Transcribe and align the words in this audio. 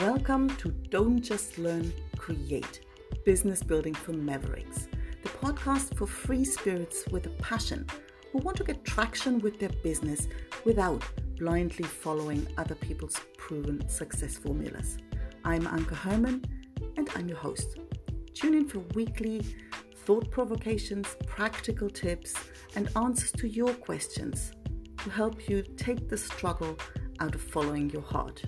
Welcome 0.00 0.48
to 0.56 0.72
Don't 0.90 1.22
Just 1.22 1.56
Learn, 1.56 1.92
Create 2.16 2.80
Business 3.24 3.62
Building 3.62 3.94
for 3.94 4.12
Mavericks, 4.12 4.88
the 5.22 5.28
podcast 5.28 5.96
for 5.96 6.08
free 6.08 6.44
spirits 6.44 7.04
with 7.12 7.26
a 7.26 7.30
passion 7.40 7.86
who 8.32 8.38
want 8.38 8.56
to 8.56 8.64
get 8.64 8.84
traction 8.84 9.38
with 9.38 9.60
their 9.60 9.70
business 9.84 10.26
without 10.64 11.00
blindly 11.38 11.84
following 11.84 12.44
other 12.58 12.74
people's 12.74 13.20
proven 13.38 13.88
success 13.88 14.36
formulas. 14.36 14.98
I'm 15.44 15.62
Anke 15.62 15.94
Herrmann 15.94 16.44
and 16.96 17.08
I'm 17.14 17.28
your 17.28 17.38
host. 17.38 17.78
Tune 18.34 18.54
in 18.54 18.68
for 18.68 18.80
weekly 18.96 19.46
thought 19.98 20.28
provocations, 20.28 21.16
practical 21.24 21.88
tips, 21.88 22.34
and 22.74 22.88
answers 22.96 23.30
to 23.30 23.48
your 23.48 23.72
questions 23.74 24.50
to 25.04 25.10
help 25.10 25.48
you 25.48 25.62
take 25.76 26.08
the 26.08 26.18
struggle 26.18 26.76
out 27.20 27.36
of 27.36 27.40
following 27.40 27.90
your 27.90 28.02
heart. 28.02 28.42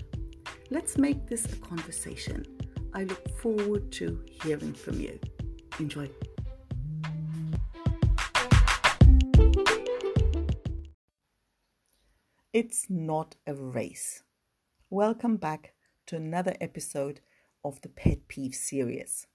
Let's 0.69 0.97
make 0.97 1.27
this 1.27 1.45
a 1.45 1.55
conversation. 1.57 2.45
I 2.93 3.05
look 3.05 3.29
forward 3.39 3.89
to 3.93 4.21
hearing 4.43 4.73
from 4.73 4.99
you. 4.99 5.17
Enjoy. 5.79 6.09
It's 12.51 12.87
not 12.89 13.37
a 13.47 13.53
race. 13.53 14.23
Welcome 14.89 15.37
back 15.37 15.73
to 16.07 16.17
another 16.17 16.53
episode 16.59 17.21
of 17.63 17.79
the 17.79 17.89
Pet 17.89 18.27
Peeve 18.27 18.55
series. 18.55 19.25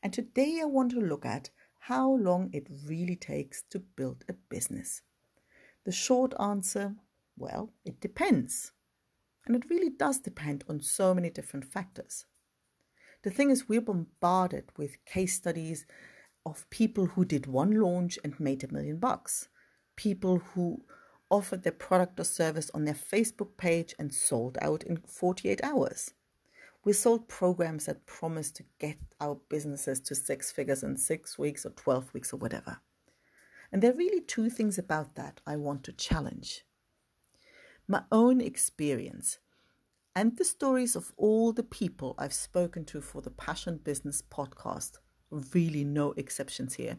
And 0.00 0.12
today 0.12 0.60
I 0.62 0.66
want 0.66 0.92
to 0.92 1.00
look 1.00 1.26
at 1.26 1.50
how 1.80 2.12
long 2.12 2.50
it 2.52 2.68
really 2.86 3.16
takes 3.16 3.64
to 3.70 3.80
build 3.80 4.24
a 4.28 4.34
business. 4.48 5.02
The 5.84 5.92
short 5.92 6.34
answer 6.38 6.94
well, 7.36 7.72
it 7.84 8.00
depends. 8.00 8.70
And 9.46 9.56
it 9.56 9.68
really 9.68 9.90
does 9.90 10.18
depend 10.18 10.64
on 10.68 10.80
so 10.80 11.14
many 11.14 11.30
different 11.30 11.64
factors. 11.64 12.26
The 13.22 13.30
thing 13.30 13.50
is, 13.50 13.68
we're 13.68 13.80
bombarded 13.80 14.64
with 14.76 15.04
case 15.04 15.34
studies 15.34 15.86
of 16.44 16.68
people 16.70 17.06
who 17.06 17.24
did 17.24 17.46
one 17.46 17.70
launch 17.70 18.18
and 18.24 18.38
made 18.40 18.64
a 18.64 18.72
million 18.72 18.98
bucks, 18.98 19.48
people 19.96 20.38
who 20.38 20.82
offered 21.30 21.62
their 21.62 21.72
product 21.72 22.18
or 22.20 22.24
service 22.24 22.70
on 22.74 22.84
their 22.84 22.94
Facebook 22.94 23.56
page 23.56 23.94
and 23.98 24.12
sold 24.12 24.58
out 24.60 24.82
in 24.82 24.96
48 24.96 25.60
hours. 25.62 26.12
We 26.84 26.92
sold 26.92 27.28
programs 27.28 27.86
that 27.86 28.06
promised 28.06 28.56
to 28.56 28.64
get 28.80 28.98
our 29.20 29.38
businesses 29.48 30.00
to 30.00 30.16
six 30.16 30.50
figures 30.50 30.82
in 30.82 30.96
six 30.96 31.38
weeks 31.38 31.64
or 31.64 31.70
12 31.70 32.12
weeks 32.12 32.32
or 32.32 32.38
whatever. 32.38 32.78
And 33.70 33.82
there 33.82 33.92
are 33.92 33.96
really 33.96 34.20
two 34.20 34.50
things 34.50 34.78
about 34.78 35.14
that 35.14 35.40
I 35.46 35.56
want 35.56 35.84
to 35.84 35.92
challenge 35.92 36.64
my 37.88 38.02
own 38.10 38.40
experience 38.40 39.38
and 40.14 40.36
the 40.36 40.44
stories 40.44 40.94
of 40.94 41.12
all 41.16 41.52
the 41.52 41.62
people 41.62 42.14
I've 42.18 42.34
spoken 42.34 42.84
to 42.86 43.00
for 43.00 43.22
the 43.22 43.30
Passion 43.30 43.78
Business 43.78 44.22
podcast, 44.22 44.98
really 45.54 45.84
no 45.84 46.12
exceptions 46.12 46.74
here, 46.74 46.98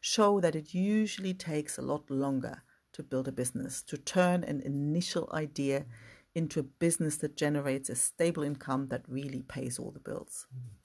show 0.00 0.40
that 0.40 0.54
it 0.54 0.74
usually 0.74 1.32
takes 1.32 1.78
a 1.78 1.82
lot 1.82 2.10
longer 2.10 2.62
to 2.92 3.02
build 3.02 3.28
a 3.28 3.32
business, 3.32 3.82
to 3.82 3.96
turn 3.96 4.44
an 4.44 4.60
initial 4.60 5.28
idea 5.32 5.86
into 6.34 6.60
a 6.60 6.64
business 6.64 7.16
that 7.18 7.36
generates 7.36 7.88
a 7.88 7.94
stable 7.94 8.42
income 8.42 8.88
that 8.88 9.08
really 9.08 9.42
pays 9.42 9.78
all 9.78 9.90
the 9.90 10.00
bills. 10.00 10.46
Mm. 10.54 10.80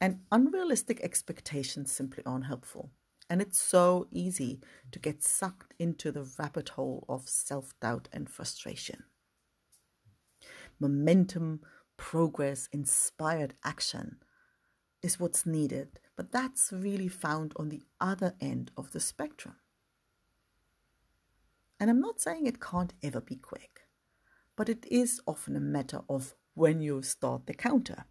And 0.00 0.20
unrealistic 0.30 1.00
expectations 1.00 1.90
simply 1.90 2.22
aren't 2.26 2.46
helpful. 2.46 2.90
And 3.28 3.42
it's 3.42 3.58
so 3.58 4.06
easy 4.12 4.60
to 4.92 4.98
get 4.98 5.22
sucked 5.22 5.74
into 5.78 6.12
the 6.12 6.28
rabbit 6.38 6.70
hole 6.70 7.04
of 7.08 7.28
self 7.28 7.74
doubt 7.80 8.08
and 8.12 8.30
frustration. 8.30 9.04
Momentum, 10.78 11.60
progress, 11.96 12.68
inspired 12.72 13.54
action 13.64 14.18
is 15.02 15.18
what's 15.18 15.46
needed, 15.46 15.98
but 16.16 16.32
that's 16.32 16.72
really 16.72 17.08
found 17.08 17.52
on 17.56 17.68
the 17.68 17.82
other 18.00 18.34
end 18.40 18.70
of 18.76 18.92
the 18.92 19.00
spectrum. 19.00 19.56
And 21.78 21.90
I'm 21.90 22.00
not 22.00 22.20
saying 22.20 22.46
it 22.46 22.60
can't 22.60 22.92
ever 23.02 23.20
be 23.20 23.36
quick, 23.36 23.80
but 24.56 24.68
it 24.68 24.86
is 24.90 25.20
often 25.26 25.56
a 25.56 25.60
matter 25.60 26.00
of 26.08 26.34
when 26.54 26.80
you 26.80 27.02
start 27.02 27.46
the 27.46 27.54
counter. 27.54 28.04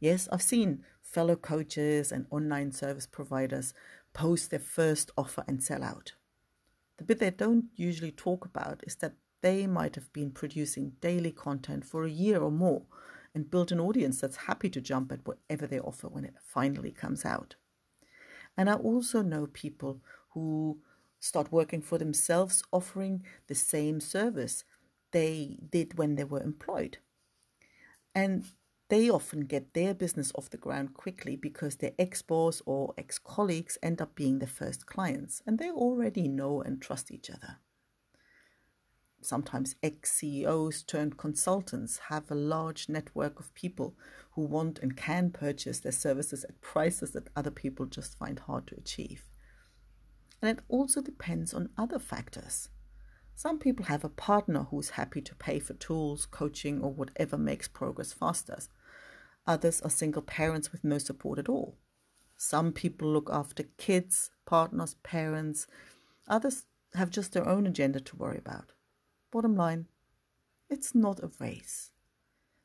Yes, 0.00 0.28
I've 0.30 0.42
seen 0.42 0.84
fellow 1.02 1.36
coaches 1.36 2.12
and 2.12 2.26
online 2.30 2.72
service 2.72 3.06
providers 3.06 3.74
post 4.18 4.50
their 4.50 4.58
first 4.58 5.12
offer 5.16 5.44
and 5.46 5.62
sell 5.62 5.84
out. 5.84 6.14
The 6.96 7.04
bit 7.04 7.20
they 7.20 7.30
don't 7.30 7.66
usually 7.76 8.10
talk 8.10 8.44
about 8.44 8.82
is 8.84 8.96
that 8.96 9.12
they 9.42 9.68
might 9.68 9.94
have 9.94 10.12
been 10.12 10.32
producing 10.32 10.94
daily 11.00 11.30
content 11.30 11.84
for 11.84 12.02
a 12.02 12.10
year 12.10 12.42
or 12.42 12.50
more 12.50 12.82
and 13.32 13.48
built 13.48 13.70
an 13.70 13.78
audience 13.78 14.20
that's 14.20 14.48
happy 14.48 14.70
to 14.70 14.80
jump 14.80 15.12
at 15.12 15.24
whatever 15.24 15.68
they 15.68 15.78
offer 15.78 16.08
when 16.08 16.24
it 16.24 16.34
finally 16.42 16.90
comes 16.90 17.24
out. 17.24 17.54
And 18.56 18.68
I 18.68 18.74
also 18.74 19.22
know 19.22 19.46
people 19.46 20.00
who 20.30 20.80
start 21.20 21.52
working 21.52 21.80
for 21.80 21.96
themselves 21.96 22.64
offering 22.72 23.22
the 23.46 23.54
same 23.54 24.00
service 24.00 24.64
they 25.12 25.58
did 25.70 25.96
when 25.96 26.16
they 26.16 26.24
were 26.24 26.42
employed. 26.42 26.98
And 28.16 28.46
they 28.88 29.10
often 29.10 29.40
get 29.40 29.74
their 29.74 29.92
business 29.92 30.32
off 30.34 30.48
the 30.48 30.56
ground 30.56 30.94
quickly 30.94 31.36
because 31.36 31.76
their 31.76 31.92
ex 31.98 32.22
boss 32.22 32.62
or 32.64 32.94
ex 32.96 33.18
colleagues 33.18 33.76
end 33.82 34.00
up 34.00 34.14
being 34.14 34.38
the 34.38 34.46
first 34.46 34.86
clients 34.86 35.42
and 35.46 35.58
they 35.58 35.70
already 35.70 36.26
know 36.26 36.62
and 36.62 36.80
trust 36.80 37.10
each 37.10 37.30
other. 37.30 37.58
Sometimes 39.20 39.74
ex 39.82 40.12
CEOs 40.12 40.82
turned 40.82 41.18
consultants 41.18 41.98
have 42.08 42.30
a 42.30 42.36
large 42.36 42.88
network 42.88 43.38
of 43.38 43.52
people 43.54 43.94
who 44.32 44.42
want 44.42 44.78
and 44.78 44.96
can 44.96 45.30
purchase 45.30 45.80
their 45.80 45.92
services 45.92 46.44
at 46.44 46.60
prices 46.60 47.10
that 47.10 47.28
other 47.36 47.50
people 47.50 47.84
just 47.84 48.16
find 48.16 48.38
hard 48.38 48.66
to 48.68 48.76
achieve. 48.76 49.24
And 50.40 50.56
it 50.56 50.64
also 50.68 51.02
depends 51.02 51.52
on 51.52 51.70
other 51.76 51.98
factors. 51.98 52.68
Some 53.34 53.58
people 53.58 53.86
have 53.86 54.04
a 54.04 54.08
partner 54.08 54.66
who's 54.70 54.90
happy 54.90 55.20
to 55.22 55.34
pay 55.34 55.58
for 55.58 55.74
tools, 55.74 56.26
coaching, 56.26 56.80
or 56.80 56.92
whatever 56.92 57.36
makes 57.36 57.68
progress 57.68 58.12
faster. 58.12 58.58
Others 59.48 59.80
are 59.80 59.90
single 59.90 60.20
parents 60.20 60.72
with 60.72 60.84
no 60.84 60.98
support 60.98 61.38
at 61.38 61.48
all. 61.48 61.78
Some 62.36 62.70
people 62.70 63.08
look 63.08 63.30
after 63.32 63.62
kids, 63.78 64.30
partners, 64.44 64.94
parents. 65.02 65.66
Others 66.28 66.66
have 66.92 67.08
just 67.08 67.32
their 67.32 67.48
own 67.48 67.66
agenda 67.66 67.98
to 67.98 68.16
worry 68.16 68.36
about. 68.36 68.72
Bottom 69.32 69.56
line, 69.56 69.86
it's 70.68 70.94
not 70.94 71.22
a 71.22 71.30
race. 71.40 71.92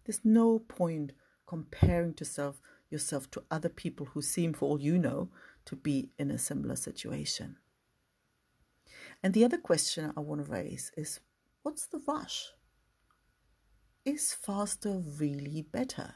There's 0.04 0.26
no 0.26 0.60
point 0.60 1.14
comparing 1.48 2.16
yourself, 2.20 2.60
yourself 2.90 3.32
to 3.32 3.44
other 3.50 3.70
people 3.70 4.08
who 4.08 4.22
seem, 4.22 4.52
for 4.52 4.68
all 4.68 4.82
you 4.82 4.98
know, 4.98 5.30
to 5.66 5.78
be 5.78 6.10
in 6.20 6.30
a 6.32 6.38
similar 6.38 6.76
situation. 6.76 7.56
And 9.24 9.34
the 9.34 9.46
other 9.46 9.58
question 9.58 10.12
I 10.18 10.20
want 10.20 10.46
to 10.46 10.52
raise 10.52 10.92
is 10.98 11.22
what's 11.62 11.86
the 11.86 12.02
rush? 12.06 12.52
Is 14.04 14.34
faster 14.34 15.02
really 15.18 15.62
better? 15.62 16.16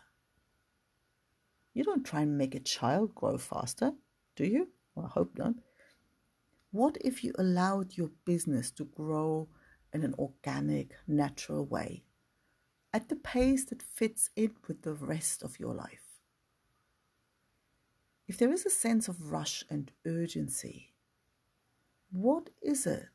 You 1.77 1.83
don't 1.83 2.03
try 2.03 2.21
and 2.21 2.35
make 2.39 2.55
a 2.55 2.59
child 2.59 3.13
grow 3.13 3.37
faster, 3.37 3.93
do 4.35 4.43
you? 4.43 4.69
Well, 4.95 5.05
I 5.05 5.09
hope 5.09 5.37
not. 5.37 5.53
What 6.71 6.97
if 7.01 7.23
you 7.23 7.33
allowed 7.37 7.95
your 7.95 8.09
business 8.25 8.71
to 8.71 8.85
grow 8.85 9.47
in 9.93 10.01
an 10.01 10.15
organic, 10.17 10.95
natural 11.05 11.67
way, 11.67 12.03
at 12.91 13.09
the 13.09 13.15
pace 13.15 13.65
that 13.65 13.83
fits 13.83 14.31
in 14.35 14.55
with 14.67 14.81
the 14.81 14.95
rest 14.95 15.43
of 15.43 15.59
your 15.59 15.75
life? 15.75 16.23
If 18.27 18.39
there 18.39 18.51
is 18.51 18.65
a 18.65 18.71
sense 18.71 19.07
of 19.07 19.31
rush 19.31 19.63
and 19.69 19.91
urgency, 20.03 20.95
what 22.09 22.49
is 22.59 22.87
it 22.87 23.05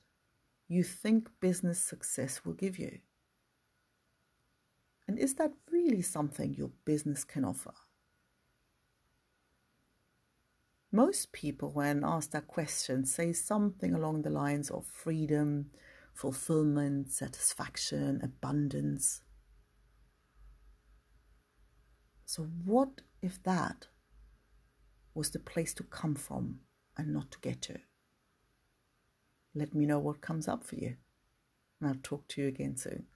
you 0.68 0.84
think 0.84 1.28
business 1.40 1.80
success 1.80 2.44
will 2.44 2.54
give 2.54 2.78
you? 2.78 3.00
And 5.08 5.18
is 5.18 5.34
that 5.34 5.50
really 5.68 6.03
something 6.03 6.54
your 6.54 6.70
business 6.84 7.24
can 7.24 7.44
offer? 7.44 7.74
Most 10.94 11.33
people, 11.33 11.71
when 11.71 12.04
asked 12.04 12.33
that 12.33 12.47
question, 12.47 13.06
say 13.06 13.33
something 13.33 13.94
along 13.94 14.22
the 14.22 14.30
lines 14.30 14.71
of 14.71 14.84
freedom, 14.84 15.71
fulfillment, 16.12 17.10
satisfaction, 17.10 18.21
abundance. 18.22 19.22
So, 22.27 22.42
what 22.42 23.00
if 23.22 23.42
that 23.44 23.86
was 25.15 25.30
the 25.30 25.39
place 25.39 25.72
to 25.74 25.83
come 25.83 26.15
from 26.15 26.60
and 26.98 27.15
not 27.15 27.30
to 27.30 27.41
get 27.41 27.62
to? 27.62 27.78
Let 29.54 29.74
me 29.74 29.86
know 29.86 29.98
what 29.98 30.21
comes 30.21 30.47
up 30.47 30.62
for 30.62 30.77
you, 30.77 30.97
and 31.80 31.89
I'll 31.89 32.03
talk 32.03 32.28
to 32.28 32.42
you 32.42 32.48
again 32.48 32.77
soon. 32.77 33.06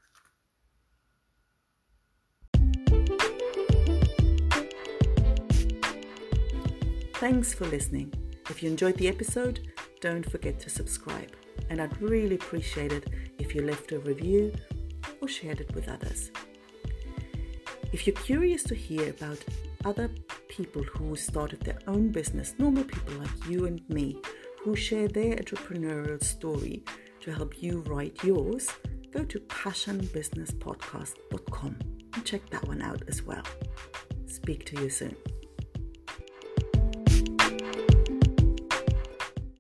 Thanks 7.29 7.53
for 7.53 7.67
listening. 7.67 8.15
If 8.49 8.63
you 8.63 8.71
enjoyed 8.71 8.97
the 8.99 9.09
episode, 9.09 9.73
don't 10.01 10.25
forget 10.31 10.61
to 10.61 10.71
subscribe. 10.71 11.33
And 11.71 11.83
I'd 11.83 12.01
really 12.01 12.37
appreciate 12.37 12.93
it 12.93 13.09
if 13.41 13.53
you 13.53 13.63
left 13.63 13.91
a 13.91 13.99
review 13.99 14.55
or 15.21 15.27
shared 15.27 15.61
it 15.61 15.75
with 15.75 15.89
others. 15.89 16.31
If 17.91 18.07
you're 18.07 18.15
curious 18.15 18.63
to 18.63 18.77
hear 18.77 19.11
about 19.11 19.45
other 19.85 20.09
people 20.47 20.85
who 20.85 21.17
started 21.17 21.63
their 21.63 21.81
own 21.89 22.13
business, 22.13 22.55
normal 22.61 22.85
people 22.85 23.15
like 23.15 23.49
you 23.49 23.67
and 23.67 23.81
me, 23.91 24.23
who 24.63 24.77
share 24.77 25.09
their 25.09 25.35
entrepreneurial 25.35 26.23
story 26.23 26.85
to 27.23 27.33
help 27.33 27.61
you 27.61 27.81
write 27.89 28.23
yours, 28.23 28.69
go 29.11 29.25
to 29.25 29.41
passionbusinesspodcast.com 29.41 31.77
and 32.15 32.25
check 32.25 32.49
that 32.51 32.69
one 32.69 32.83
out 32.83 33.03
as 33.09 33.25
well. 33.25 33.43
Speak 34.27 34.65
to 34.67 34.81
you 34.81 34.89
soon. 34.89 35.17